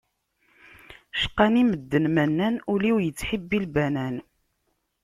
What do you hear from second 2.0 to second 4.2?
ma nnan, ul-iw yettḥibbi lbanan.